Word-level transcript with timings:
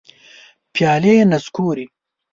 پیالي 0.73 1.13
نسکوري 1.31 1.85